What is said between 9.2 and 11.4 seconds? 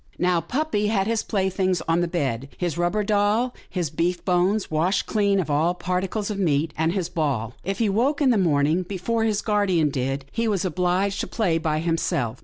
his guardian did, he was obliged to